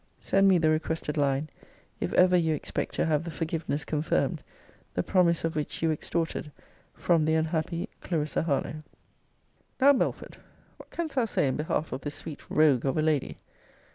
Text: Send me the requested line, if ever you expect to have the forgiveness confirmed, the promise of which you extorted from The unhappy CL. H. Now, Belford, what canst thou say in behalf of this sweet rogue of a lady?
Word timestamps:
Send 0.19 0.47
me 0.47 0.57
the 0.57 0.71
requested 0.71 1.15
line, 1.15 1.47
if 1.99 2.11
ever 2.15 2.35
you 2.35 2.55
expect 2.55 2.95
to 2.95 3.05
have 3.05 3.23
the 3.23 3.29
forgiveness 3.29 3.85
confirmed, 3.85 4.41
the 4.95 5.03
promise 5.03 5.43
of 5.43 5.55
which 5.55 5.83
you 5.83 5.91
extorted 5.91 6.51
from 6.95 7.25
The 7.25 7.35
unhappy 7.35 7.87
CL. 8.09 8.23
H. 8.23 8.75
Now, 9.79 9.93
Belford, 9.93 10.37
what 10.77 10.89
canst 10.89 11.17
thou 11.17 11.25
say 11.25 11.47
in 11.47 11.55
behalf 11.55 11.91
of 11.91 12.01
this 12.01 12.15
sweet 12.15 12.41
rogue 12.49 12.83
of 12.87 12.97
a 12.97 13.03
lady? 13.03 13.37